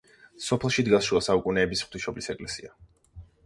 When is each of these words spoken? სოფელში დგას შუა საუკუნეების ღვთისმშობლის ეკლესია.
სოფელში 0.45 0.85
დგას 0.87 1.11
შუა 1.11 1.21
საუკუნეების 1.27 1.87
ღვთისმშობლის 1.87 2.33
ეკლესია. 2.37 2.77